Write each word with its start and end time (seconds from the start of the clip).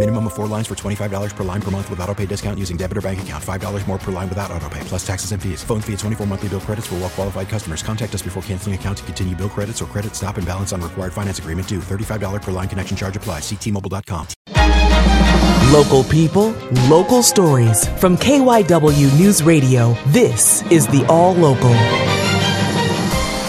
Minimum 0.00 0.28
of 0.28 0.32
four 0.32 0.46
lines 0.46 0.66
for 0.66 0.74
$25 0.74 1.36
per 1.36 1.44
line 1.44 1.60
per 1.60 1.70
month 1.70 1.90
with 1.90 2.00
auto 2.00 2.14
pay 2.14 2.24
discount 2.24 2.58
using 2.58 2.78
debit 2.78 2.96
or 2.96 3.02
bank 3.02 3.20
account. 3.20 3.44
$5 3.44 3.86
more 3.86 3.98
per 3.98 4.10
line 4.10 4.30
without 4.30 4.50
auto 4.50 4.66
pay, 4.70 4.80
plus 4.84 5.06
taxes 5.06 5.32
and 5.32 5.42
fees. 5.42 5.62
Phone 5.62 5.82
fee 5.82 5.92
at 5.92 5.98
24 5.98 6.26
monthly 6.26 6.48
bill 6.48 6.60
credits 6.60 6.86
for 6.86 6.94
well 6.94 7.10
qualified 7.10 7.50
customers. 7.50 7.82
Contact 7.82 8.14
us 8.14 8.22
before 8.22 8.42
canceling 8.44 8.74
account 8.74 8.96
to 8.96 9.04
continue 9.04 9.36
bill 9.36 9.50
credits 9.50 9.82
or 9.82 9.84
credit 9.84 10.14
stop 10.14 10.38
and 10.38 10.46
balance 10.46 10.72
on 10.72 10.80
required 10.80 11.12
finance 11.12 11.38
agreement 11.38 11.68
due. 11.68 11.80
$35 11.80 12.40
per 12.40 12.50
line 12.50 12.66
connection 12.66 12.96
charge 12.96 13.14
applies. 13.14 13.42
Ctmobile.com. 13.42 14.26
Local 15.70 16.02
people, 16.04 16.52
local 16.88 17.22
stories. 17.22 17.86
From 18.00 18.16
KYW 18.16 19.18
News 19.18 19.42
Radio, 19.42 19.94
this 20.06 20.62
is 20.72 20.86
the 20.86 21.04
All 21.10 21.34
Local. 21.34 21.74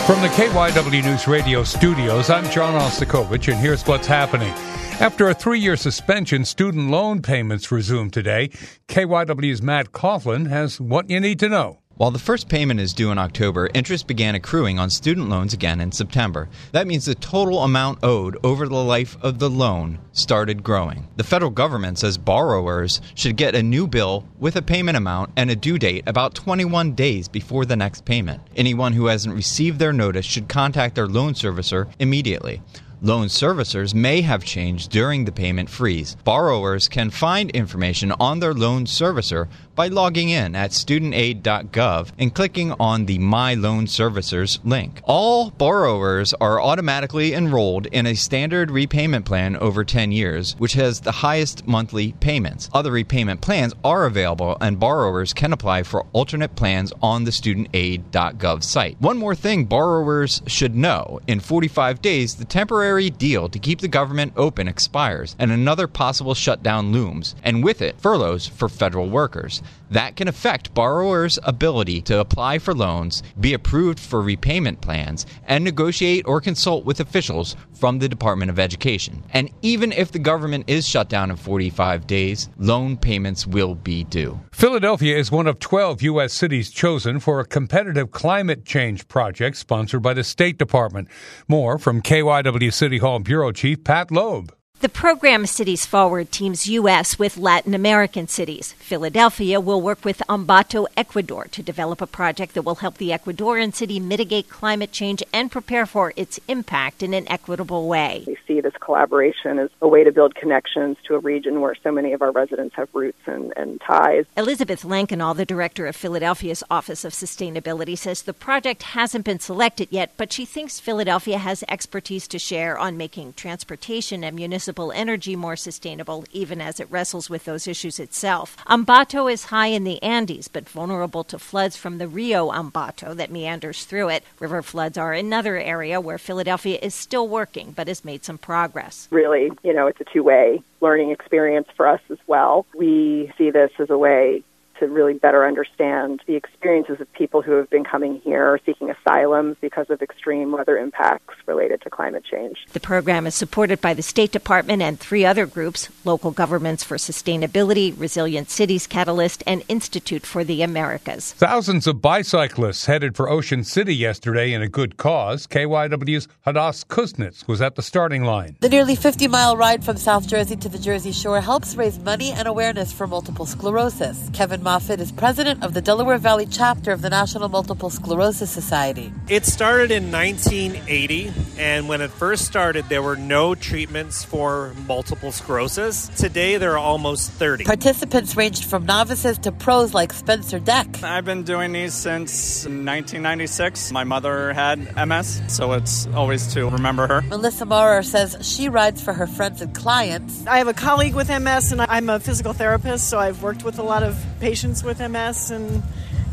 From 0.06 0.20
the 0.22 0.28
KYW 0.36 1.02
News 1.06 1.30
Radio 1.30 1.64
studios, 1.64 2.30
I'm 2.30 2.44
John 2.50 2.74
Ostakovich, 2.74 3.50
and 3.50 3.58
here's 3.58 3.88
what's 3.88 4.06
happening. 4.06 4.54
After 5.02 5.28
a 5.28 5.34
three 5.34 5.58
year 5.58 5.78
suspension, 5.78 6.46
student 6.46 6.92
loan 6.92 7.24
payments 7.24 7.72
resume 7.72 8.12
today. 8.12 8.50
KYW's 8.88 9.60
Matt 9.60 9.94
Coughlin 9.94 10.48
has 10.48 10.80
what 10.80 11.10
you 11.10 11.20
need 11.20 11.40
to 11.40 11.50
know. 11.50 11.80
While 11.96 12.12
the 12.12 12.20
first 12.20 12.48
payment 12.50 12.80
is 12.80 12.94
due 12.94 13.10
in 13.10 13.18
October, 13.18 13.68
interest 13.74 14.06
began 14.06 14.36
accruing 14.36 14.78
on 14.78 14.92
student 14.92 15.28
loans 15.28 15.56
again 15.56 15.82
in 15.82 15.92
September. 15.92 16.50
That 16.72 16.86
means 16.86 17.06
the 17.06 17.16
total 17.16 17.64
amount 17.64 18.04
owed 18.04 18.38
over 18.44 18.68
the 18.68 18.76
life 18.76 19.18
of 19.24 19.40
the 19.40 19.50
loan 19.50 19.98
started 20.12 20.62
growing. 20.62 21.08
The 21.16 21.24
federal 21.24 21.50
government 21.50 21.98
says 21.98 22.20
borrowers 22.20 23.02
should 23.16 23.38
get 23.38 23.56
a 23.56 23.64
new 23.64 23.88
bill 23.88 24.28
with 24.38 24.56
a 24.56 24.62
payment 24.62 24.98
amount 24.98 25.32
and 25.36 25.50
a 25.50 25.56
due 25.56 25.80
date 25.80 26.04
about 26.06 26.36
21 26.36 26.94
days 26.94 27.28
before 27.28 27.66
the 27.66 27.76
next 27.76 28.06
payment. 28.06 28.44
Anyone 28.56 28.94
who 28.94 29.08
hasn't 29.08 29.34
received 29.34 29.80
their 29.80 29.94
notice 29.94 30.28
should 30.28 30.48
contact 30.48 30.94
their 30.94 31.08
loan 31.08 31.34
servicer 31.34 31.92
immediately. 31.98 32.62
Loan 33.04 33.30
servicers 33.30 33.96
may 33.96 34.22
have 34.22 34.44
changed 34.44 34.92
during 34.92 35.26
the 35.26 35.32
payment 35.32 35.72
freeze. 35.72 36.16
Borrowers 36.24 36.88
can 36.88 37.10
find 37.10 37.50
information 37.50 38.12
on 38.20 38.40
their 38.40 38.54
loan 38.54 38.86
servicer 38.86 39.48
by 39.82 39.88
logging 39.88 40.30
in 40.30 40.56
at 40.56 40.70
studentaid.gov 40.70 42.12
and 42.20 42.36
clicking 42.36 42.72
on 42.74 43.08
the 43.08 43.18
My 43.18 43.56
Loan 43.56 43.88
Servicers 43.88 44.60
link. 44.64 45.02
All 45.06 45.50
borrowers 45.50 46.36
are 46.36 46.62
automatically 46.62 47.34
enrolled 47.34 47.88
in 47.88 48.06
a 48.06 48.14
standard 48.14 48.70
repayment 48.70 49.26
plan 49.26 49.58
over 49.58 49.84
10 49.84 50.12
years, 50.12 50.54
which 50.60 50.74
has 50.74 51.00
the 51.00 51.12
highest 51.12 51.66
monthly 51.66 52.12
payments. 52.12 52.70
Other 52.76 52.92
repayment 52.92 53.42
plans 53.42 53.74
are 53.84 54.06
available, 54.06 54.56
and 54.62 54.80
borrowers 54.80 55.34
can 55.34 55.52
apply 55.52 55.82
for 55.82 56.06
alternate 56.14 56.56
plans 56.56 56.94
on 57.02 57.24
the 57.24 57.32
studentaid.gov 57.32 58.64
site. 58.64 59.02
One 59.02 59.18
more 59.18 59.34
thing 59.34 59.66
borrowers 59.66 60.44
should 60.46 60.76
know 60.76 61.22
in 61.26 61.40
45 61.40 62.04
days, 62.04 62.36
the 62.36 62.46
temporary 62.46 63.10
deal 63.10 63.50
to 63.50 63.58
keep 63.58 63.82
the 63.82 63.88
government 63.88 64.34
open 64.38 64.68
expires, 64.68 65.36
and 65.40 65.52
another 65.52 65.88
possible 65.88 66.36
shutdown 66.36 66.92
looms, 66.92 67.34
and 67.42 67.64
with 67.64 67.82
it, 67.82 68.00
furloughs 68.00 68.46
for 68.46 68.70
federal 68.70 69.10
workers. 69.10 69.64
That 69.92 70.16
can 70.16 70.30
affect 70.30 70.74
borrowers' 70.74 71.38
ability 71.44 72.02
to 72.04 72.20
apply 72.20 72.60
for 72.60 72.74
loans, 72.74 73.24
be 73.40 73.54
approved 73.54 74.00
for 74.00 74.22
repayment 74.22 74.80
plans, 74.80 75.26
and 75.46 75.64
negotiate 75.64 76.26
or 76.26 76.40
consult 76.40 76.86
with 76.86 77.02
officials 77.02 77.58
from 77.74 78.00
the 78.00 78.08
Department 78.08 78.50
of 78.50 78.58
Education. 78.58 79.24
And 79.34 79.50
even 79.62 79.92
if 79.92 80.14
the 80.14 80.20
government 80.20 80.70
is 80.70 80.88
shut 80.88 81.10
down 81.10 81.30
in 81.30 81.36
45 81.36 82.08
days, 82.08 82.48
loan 82.58 82.96
payments 82.96 83.46
will 83.46 83.76
be 83.76 84.06
due. 84.06 84.40
Philadelphia 84.54 85.18
is 85.18 85.30
one 85.30 85.48
of 85.48 85.60
12 85.60 86.02
U.S. 86.04 86.34
cities 86.34 86.72
chosen 86.72 87.20
for 87.20 87.42
a 87.42 87.46
competitive 87.46 88.12
climate 88.12 88.64
change 88.66 89.08
project 89.10 89.58
sponsored 89.58 90.02
by 90.02 90.14
the 90.14 90.24
State 90.24 90.58
Department. 90.58 91.10
More 91.50 91.78
from 91.78 92.02
KYW 92.02 92.72
City 92.72 93.00
Hall 93.00 93.20
Bureau 93.20 93.52
Chief 93.52 93.84
Pat 93.84 94.10
Loeb. 94.10 94.54
The 94.82 94.90
program 94.90 95.46
Cities 95.46 95.86
Forward 95.86 96.32
teams 96.32 96.68
U.S. 96.68 97.20
with 97.20 97.38
Latin 97.38 97.76
American 97.76 98.28
cities. 98.28 98.74
Philadelphia 98.80 99.62
will 99.62 99.80
work 99.80 100.04
with 100.04 100.24
Ambato, 100.28 100.88
Ecuador 100.98 101.46
to 101.52 101.62
develop 101.62 102.02
a 102.02 102.08
project 102.08 102.56
that 102.56 102.64
will 102.64 102.74
help 102.74 102.98
the 102.98 103.12
Ecuadorian 103.12 103.76
city 103.76 104.00
mitigate 104.00 104.50
climate 104.50 104.92
change 104.92 105.22
and 105.32 105.52
prepare 105.52 105.86
for 105.86 106.14
its 106.16 106.40
impact 106.48 107.04
in 107.04 107.14
an 107.14 107.32
equitable 107.32 107.88
way. 107.88 108.24
We 108.26 108.38
see 108.48 108.60
this 108.60 108.74
collaboration 108.80 109.60
as 109.60 109.70
a 109.84 109.88
way 109.88 110.04
to 110.04 110.12
build 110.12 110.34
connections 110.34 110.98
to 111.08 111.14
a 111.14 111.20
region 111.20 111.62
where 111.62 111.76
so 111.84 111.92
many 111.92 112.14
of 112.14 112.24
our 112.24 112.32
residents 112.32 112.76
have 112.76 112.90
roots 112.92 113.22
and, 113.28 113.54
and 113.56 113.80
ties. 113.82 114.26
Elizabeth 114.36 114.82
Lankenau, 114.82 115.36
the 115.36 115.46
director 115.46 115.86
of 115.86 115.96
Philadelphia's 115.96 116.64
Office 116.72 117.06
of 117.06 117.14
Sustainability, 117.14 117.96
says 117.96 118.24
the 118.24 118.34
project 118.34 118.82
hasn't 118.82 119.26
been 119.26 119.40
selected 119.40 119.90
yet, 119.92 120.14
but 120.18 120.34
she 120.34 120.44
thinks 120.44 120.80
Philadelphia 120.80 121.38
has 121.38 121.64
expertise 121.70 122.28
to 122.30 122.40
share 122.40 122.80
on 122.80 122.98
making 122.98 123.34
transportation 123.34 124.24
and 124.24 124.36
municipal 124.36 124.71
energy 124.80 125.36
more 125.36 125.56
sustainable, 125.56 126.24
even 126.32 126.62
as 126.62 126.80
it 126.80 126.88
wrestles 126.90 127.30
with 127.30 127.46
those 127.46 127.68
issues 127.68 128.00
itself. 128.00 128.58
Ambato 128.68 129.32
is 129.32 129.46
high 129.46 129.68
in 129.68 129.84
the 129.84 130.02
Andes, 130.02 130.48
but 130.48 130.70
vulnerable 130.70 131.24
to 131.26 131.38
floods 131.38 131.76
from 131.76 131.98
the 131.98 132.08
Rio 132.08 132.52
Ambato 132.52 133.16
that 133.16 133.32
meanders 133.32 133.84
through 133.84 134.10
it. 134.10 134.24
River 134.40 134.62
floods 134.62 134.98
are 134.98 135.14
another 135.14 135.58
area 135.58 136.00
where 136.00 136.18
Philadelphia 136.18 136.80
is 136.82 136.96
still 136.96 137.28
working, 137.28 137.72
but 137.72 137.88
has 137.88 138.06
made 138.06 138.24
some 138.24 138.38
progress. 138.38 139.08
Really, 139.12 139.52
you 139.64 139.74
know, 139.74 139.88
it's 139.88 140.02
a 140.02 140.06
two 140.06 140.24
way 140.24 140.64
learning 140.80 141.12
experience 141.12 141.68
for 141.76 141.88
us 141.88 142.02
as 142.10 142.18
well. 142.28 142.66
We 142.76 143.32
see 143.38 143.52
this 143.52 143.72
as 143.80 143.90
a 143.90 143.98
way 143.98 144.44
to 144.82 144.88
really 144.88 145.14
better 145.14 145.46
understand 145.46 146.24
the 146.26 146.36
experiences 146.36 147.00
of 147.00 147.12
people 147.14 147.44
who 147.44 147.52
have 147.52 147.70
been 147.70 147.84
coming 147.84 148.20
here 148.24 148.60
seeking 148.66 148.90
asylum 148.90 149.56
because 149.62 149.86
of 149.90 150.02
extreme 150.02 150.52
weather 150.52 150.76
impacts 150.76 151.36
related 151.46 151.82
to 151.84 151.90
climate 151.90 152.24
change. 152.30 152.66
The 152.74 152.80
program 152.80 153.28
is 153.28 153.36
supported 153.36 153.80
by 153.80 153.94
the 153.94 154.02
State 154.02 154.32
Department 154.32 154.82
and 154.82 155.00
three 155.00 155.24
other 155.24 155.46
groups 155.46 155.90
Local 156.04 156.32
Governments 156.32 156.84
for 156.84 156.98
Sustainability, 156.98 157.94
Resilient 157.98 158.50
Cities 158.50 158.88
Catalyst, 158.88 159.44
and 159.46 159.64
Institute 159.70 160.26
for 160.26 160.44
the 160.44 160.64
Americas. 160.64 161.34
Thousands 161.34 161.86
of 161.86 162.02
bicyclists 162.02 162.88
headed 162.88 163.16
for 163.16 163.30
Ocean 163.30 163.64
City 163.64 163.96
yesterday 163.96 164.52
in 164.52 164.64
a 164.64 164.68
good 164.68 164.98
cause. 164.98 165.46
KYW's 165.46 166.28
Hadas 166.48 166.86
Kuznits 166.88 167.48
was 167.48 167.62
at 167.62 167.76
the 167.76 167.84
starting 167.84 168.24
line. 168.24 168.58
The 168.62 168.70
nearly 168.70 168.96
50 168.96 169.28
mile 169.28 169.56
ride 169.56 169.84
from 169.84 169.98
South 169.98 170.28
Jersey 170.28 170.56
to 170.56 170.70
the 170.70 170.80
Jersey 170.80 171.12
Shore 171.12 171.40
helps 171.40 171.76
raise 171.76 172.00
money 172.00 172.32
and 172.32 172.48
awareness 172.48 172.92
for 172.92 173.06
multiple 173.06 173.46
sclerosis. 173.46 174.30
Kevin 174.34 174.64
Moffitt 174.72 175.02
is 175.02 175.12
president 175.12 175.62
of 175.66 175.74
the 175.74 175.82
Delaware 175.82 176.18
Valley 176.18 176.46
chapter 176.46 176.94
of 176.94 177.02
the 177.02 177.10
National 177.10 177.50
Multiple 177.50 177.90
Sclerosis 177.90 178.50
Society. 178.50 179.12
It 179.28 179.46
started 179.46 179.92
in 179.92 180.14
1980, 180.14 181.34
and 181.58 181.90
when 181.90 182.00
it 182.00 182.10
first 182.10 182.46
started, 182.46 182.88
there 182.88 183.02
were 183.02 183.18
no 183.18 183.54
treatments 183.54 184.24
for 184.24 184.74
multiple 184.88 185.34
sclerosis. 185.34 186.08
Today, 186.16 186.56
there 186.56 186.72
are 186.72 186.78
almost 186.78 187.32
30. 187.32 187.66
Participants 187.66 188.38
ranged 188.38 188.64
from 188.64 188.86
novices 188.86 189.38
to 189.40 189.52
pros 189.52 189.94
like 189.94 190.14
Spencer 190.14 190.58
Deck. 190.58 191.04
I've 191.04 191.26
been 191.26 191.44
doing 191.44 191.74
these 191.74 191.94
since 191.94 192.64
1996. 192.64 193.92
My 193.92 194.06
mother 194.06 194.54
had 194.54 194.80
MS, 194.96 195.42
so 195.50 195.74
it's 195.74 196.08
always 196.16 196.48
to 196.54 196.70
remember 196.70 197.08
her. 197.08 197.22
Melissa 197.24 197.66
Maurer 197.66 198.04
says 198.04 198.38
she 198.40 198.70
rides 198.70 199.04
for 199.04 199.12
her 199.12 199.28
friends 199.28 199.62
and 199.62 199.76
clients. 199.76 200.48
I 200.48 200.60
have 200.60 200.70
a 200.70 200.74
colleague 200.74 201.16
with 201.16 201.28
MS, 201.28 201.74
and 201.74 201.82
I'm 201.82 202.10
a 202.10 202.22
physical 202.22 202.54
therapist, 202.54 203.10
so 203.10 203.20
I've 203.20 203.44
worked 203.44 203.66
with 203.66 203.78
a 203.78 203.84
lot 203.84 204.04
of 204.04 204.18
patients 204.40 204.61
with 204.64 205.00
MS 205.00 205.52
and 205.52 205.82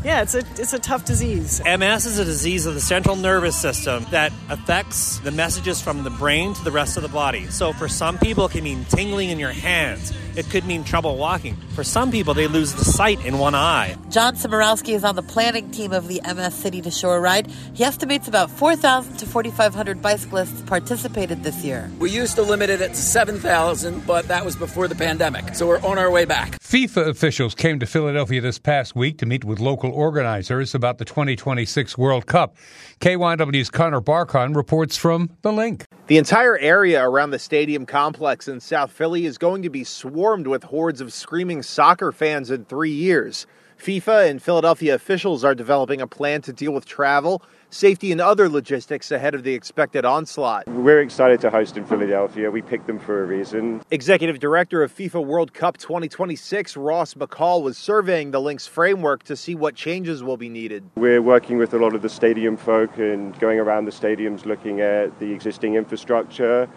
yeah, 0.03 0.21
it's 0.21 0.35
a 0.35 0.39
it's 0.57 0.71
a 0.73 0.79
tough 0.79 1.03
disease. 1.03 1.61
MS 1.65 2.05
is 2.05 2.19
a 2.19 2.25
disease 2.25 2.65
of 2.65 2.73
the 2.73 2.79
central 2.79 3.15
nervous 3.15 3.55
system 3.55 4.05
that 4.11 4.31
affects 4.49 5.19
the 5.19 5.31
messages 5.31 5.81
from 5.81 6.03
the 6.03 6.09
brain 6.09 6.53
to 6.53 6.63
the 6.63 6.71
rest 6.71 6.95
of 6.95 7.03
the 7.03 7.09
body. 7.09 7.47
So 7.47 7.73
for 7.73 7.87
some 7.87 8.17
people 8.17 8.45
it 8.45 8.51
can 8.51 8.63
mean 8.63 8.85
tingling 8.85 9.29
in 9.29 9.39
your 9.39 9.51
hands. 9.51 10.13
It 10.39 10.49
could 10.49 10.65
mean 10.65 10.85
trouble 10.85 11.17
walking. 11.17 11.57
For 11.75 11.83
some 11.83 12.11
people, 12.11 12.33
they 12.33 12.47
lose 12.47 12.73
the 12.73 12.85
sight 12.85 13.25
in 13.25 13.39
one 13.39 13.55
eye. 13.55 13.97
John 14.09 14.35
Samorowski 14.35 14.95
is 14.95 15.03
on 15.03 15.17
the 15.17 15.21
planning 15.21 15.69
team 15.71 15.91
of 15.91 16.07
the 16.07 16.21
MS 16.25 16.53
City 16.53 16.81
to 16.81 16.89
Shore 16.89 17.19
ride. 17.19 17.47
He 17.73 17.83
estimates 17.83 18.29
about 18.29 18.49
4,000 18.49 19.17
to 19.17 19.25
4,500 19.25 20.01
bicyclists 20.01 20.61
participated 20.61 21.43
this 21.43 21.61
year. 21.61 21.91
We 21.99 22.09
used 22.09 22.35
to 22.35 22.41
limit 22.41 22.69
it 22.69 22.79
at 22.79 22.95
7,000, 22.95 24.07
but 24.07 24.29
that 24.29 24.45
was 24.45 24.55
before 24.55 24.87
the 24.87 24.95
pandemic. 24.95 25.55
So 25.55 25.67
we're 25.67 25.81
on 25.81 25.97
our 25.97 26.09
way 26.09 26.23
back. 26.23 26.57
FIFA 26.61 27.09
officials 27.09 27.53
came 27.53 27.77
to 27.81 27.85
Philadelphia 27.85 28.39
this 28.39 28.59
past 28.59 28.95
week 28.95 29.17
to 29.17 29.25
meet 29.25 29.43
with 29.43 29.59
local 29.59 29.91
organizers 29.91 30.73
about 30.73 30.99
the 30.99 31.05
2026 31.05 31.97
World 31.97 32.27
Cup. 32.27 32.55
KYW's 33.01 33.69
Conner 33.69 33.99
Barkon 33.99 34.53
reports 34.53 34.95
from 34.95 35.31
The 35.41 35.51
Linc. 35.51 35.85
The 36.09 36.17
entire 36.17 36.57
area 36.57 37.07
around 37.07 37.29
the 37.29 37.37
stadium 37.37 37.85
complex 37.85 38.47
in 38.47 38.61
South 38.61 38.91
Philly 38.91 39.27
is 39.27 39.37
going 39.37 39.61
to 39.61 39.69
be 39.69 39.83
swarmed 39.83 40.47
with 40.47 40.63
hordes 40.63 41.01
of 41.01 41.13
screaming 41.13 41.61
soccer 41.61 42.11
fans 42.11 42.49
in 42.49 42.65
three 42.65 42.89
years. 42.89 43.45
FIFA 43.79 44.29
and 44.29 44.41
Philadelphia 44.41 44.93
officials 44.93 45.45
are 45.45 45.55
developing 45.55 46.01
a 46.01 46.07
plan 46.07 46.41
to 46.41 46.51
deal 46.51 46.73
with 46.73 46.85
travel, 46.85 47.41
safety, 47.69 48.11
and 48.11 48.19
other 48.19 48.49
logistics 48.49 49.09
ahead 49.09 49.33
of 49.33 49.43
the 49.43 49.53
expected 49.53 50.03
onslaught. 50.03 50.67
We're 50.67 50.99
excited 50.99 51.39
to 51.41 51.49
host 51.49 51.77
in 51.77 51.85
Philadelphia. 51.85 52.51
We 52.51 52.61
picked 52.61 52.87
them 52.87 52.99
for 52.99 53.23
a 53.23 53.25
reason. 53.25 53.81
Executive 53.89 54.39
Director 54.39 54.83
of 54.83 54.93
FIFA 54.93 55.25
World 55.25 55.53
Cup 55.53 55.77
2026, 55.77 56.75
Ross 56.75 57.13
McCall, 57.13 57.63
was 57.63 57.77
surveying 57.77 58.31
the 58.31 58.41
Linc's 58.41 58.67
framework 58.67 59.23
to 59.23 59.37
see 59.37 59.55
what 59.55 59.75
changes 59.75 60.23
will 60.23 60.37
be 60.37 60.49
needed. 60.49 60.83
We're 60.95 61.21
working 61.21 61.57
with 61.57 61.73
a 61.73 61.77
lot 61.77 61.95
of 61.95 62.01
the 62.01 62.09
stadium 62.09 62.57
folk 62.57 62.97
and 62.97 63.37
going 63.39 63.59
around 63.59 63.85
the 63.85 63.91
stadiums 63.91 64.45
looking 64.45 64.81
at 64.81 65.17
the 65.19 65.31
existing 65.31 65.75
infrastructure 65.75 66.67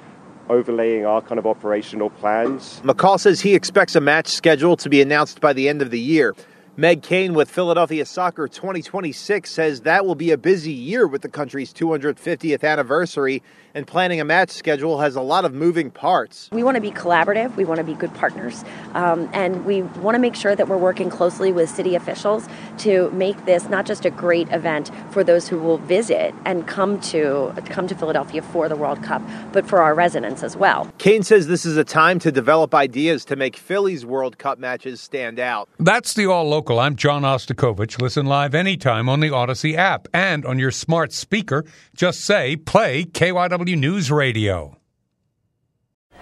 overlaying 0.49 1.07
our 1.07 1.23
kind 1.23 1.39
of 1.39 1.47
operational 1.47 2.11
plans. 2.11 2.81
McCall 2.85 3.19
says 3.19 3.41
he 3.41 3.55
expects 3.55 3.95
a 3.95 4.01
match 4.01 4.27
schedule 4.27 4.77
to 4.77 4.89
be 4.89 5.01
announced 5.01 5.41
by 5.41 5.53
the 5.53 5.69
end 5.69 5.83
of 5.83 5.91
the 5.91 6.01
year. 6.01 6.35
Meg 6.79 7.03
Kane 7.03 7.35
with 7.35 7.51
Philadelphia 7.51 8.07
Soccer 8.07 8.49
2026 8.49 9.51
says 9.51 9.83
that 9.83 10.07
will 10.07 10.15
be 10.15 10.31
a 10.31 10.39
busy 10.39 10.73
year 10.73 11.07
with 11.07 11.21
the 11.21 11.29
country's 11.29 11.71
250th 11.71 12.65
anniversary, 12.65 13.43
and 13.75 13.87
planning 13.87 14.23
a 14.23 14.25
match 14.25 14.49
schedule 14.49 14.99
has 14.99 15.15
a 15.15 15.21
lot 15.21 15.45
of 15.45 15.53
moving 15.53 15.91
parts. 15.91 16.49
We 16.51 16.65
want 16.65 16.77
to 16.77 16.81
be 16.81 16.91
collaborative, 16.91 17.55
we 17.57 17.67
want 17.67 17.77
to 17.77 17.85
be 17.85 17.93
good 17.93 18.15
partners, 18.15 18.65
um, 18.95 19.29
and 19.35 19.67
we 19.67 19.83
want 19.83 20.15
to 20.15 20.19
make 20.19 20.35
sure 20.35 20.57
that 20.57 20.67
we're 20.67 20.79
working 20.79 21.11
closely 21.11 21.53
with 21.53 21.69
city 21.69 21.95
officials 21.95 22.49
to 22.79 23.11
make 23.11 23.45
this 23.45 23.69
not 23.69 23.85
just 23.85 24.07
a 24.07 24.11
great 24.11 24.49
event 24.49 24.91
for 25.11 25.23
those 25.23 25.49
who 25.49 25.59
will 25.59 25.77
visit 25.77 26.35
and 26.47 26.67
come 26.67 26.99
to 27.01 27.53
come 27.67 27.87
to 27.87 27.95
Philadelphia 27.95 28.41
for 28.41 28.71
the 28.71 28.77
World 28.77 29.03
Cup, 29.03 29.21
but 29.53 29.69
for 29.69 29.83
our 29.83 29.95
residents 29.95 30.43
as 30.43 30.57
well. 30.57 30.91
Kane 30.97 31.23
says 31.23 31.49
this 31.49 31.67
is 31.67 31.77
a 31.77 31.85
time 31.85 32.19
to 32.21 32.33
develop 32.33 32.75
ideas 32.75 33.27
to 33.27 33.37
make 33.37 33.57
Philly's 33.57 34.07
World 34.07 34.39
Cup 34.39 34.59
matches 34.59 35.03
stand 35.03 35.39
out. 35.39 35.69
That's 35.79 36.15
the 36.15 36.25
all 36.25 36.49
local. 36.49 36.62
I'm 36.71 36.97
John 36.97 37.23
Ostakovich. 37.23 38.01
Listen 38.01 38.27
live 38.27 38.55
anytime 38.55 39.09
on 39.09 39.21
the 39.21 39.29
Audacy 39.29 39.77
app 39.77 40.07
and 40.15 40.47
on 40.47 40.59
your 40.59 40.71
smart 40.71 41.13
speaker. 41.13 41.65
Just 41.97 42.21
say, 42.21 42.57
play 42.57 43.05
KYW 43.05 43.77
News 43.77 44.11
Radio. 44.11 44.79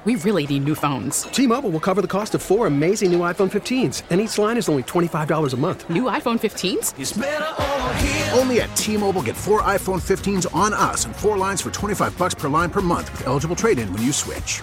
We 0.07 0.15
really 0.17 0.47
need 0.47 0.65
new 0.65 0.75
phones. 0.75 1.25
T-Mobile 1.25 1.69
will 1.69 1.81
cover 1.81 2.01
the 2.01 2.09
cost 2.09 2.35
of 2.35 2.41
four 2.41 2.67
amazing 2.67 3.13
new 3.13 3.21
iPhone 3.21 3.51
15s, 3.51 4.05
and 4.09 4.19
each 4.19 4.39
line 4.39 4.57
is 4.57 4.67
only 4.71 4.83
$25 4.85 5.53
a 5.53 5.57
month. 5.59 5.91
New 5.91 6.05
iPhone 6.05 6.41
15s? 6.41 8.39
Only 8.39 8.63
at 8.63 8.75
T-Mobile 8.75 9.23
get 9.23 9.37
four 9.37 9.61
iPhone 9.61 10.01
15s 10.01 10.47
on 10.55 10.73
us 10.73 11.05
and 11.05 11.15
four 11.15 11.37
lines 11.37 11.61
for 11.61 11.71
25 11.71 12.17
bucks 12.17 12.35
per 12.35 12.49
line 12.49 12.71
per 12.71 12.81
month 12.81 13.13
with 13.13 13.27
eligible 13.27 13.57
trade-in 13.57 13.93
when 13.93 14.01
you 14.01 14.13
switch. 14.13 14.63